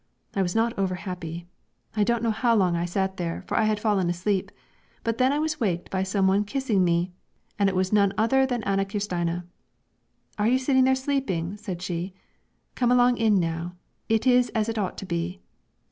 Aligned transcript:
I 0.35 0.41
was 0.41 0.55
not 0.55 0.73
over 0.79 0.95
happy. 0.95 1.45
I 1.95 2.03
don't 2.03 2.23
know 2.23 2.31
how 2.31 2.55
long 2.55 2.75
I 2.75 2.85
sat 2.85 3.17
there, 3.17 3.43
for 3.45 3.55
I 3.55 3.65
had 3.65 3.79
fallen 3.79 4.09
asleep; 4.09 4.51
but 5.03 5.19
then 5.19 5.31
I 5.31 5.37
was 5.37 5.59
waked 5.59 5.91
by 5.91 6.01
some 6.01 6.25
one 6.27 6.43
kissing 6.43 6.83
me, 6.83 7.11
and 7.59 7.69
it 7.69 7.75
was 7.75 7.93
no 7.93 8.09
other 8.17 8.47
than 8.47 8.63
Ane 8.65 8.83
Kirstine. 8.85 9.43
'Are 10.39 10.47
you 10.47 10.57
sitting 10.57 10.85
there 10.85 10.95
sleeping?' 10.95 11.55
said 11.57 11.83
she; 11.83 12.15
'come 12.73 12.91
along 12.91 13.17
in 13.17 13.39
now, 13.39 13.75
it 14.09 14.25
is 14.25 14.49
as 14.55 14.67
it 14.67 14.79
ought 14.79 14.97
to 14.97 15.05
be. 15.05 15.39